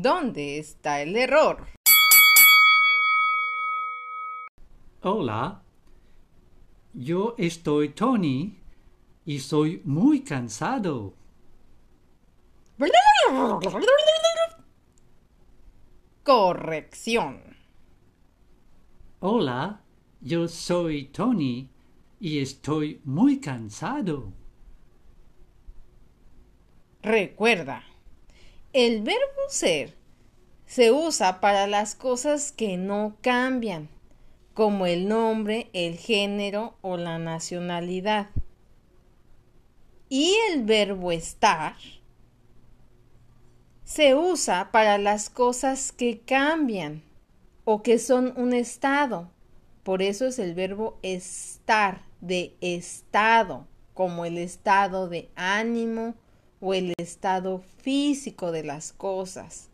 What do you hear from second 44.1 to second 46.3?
usa para las cosas que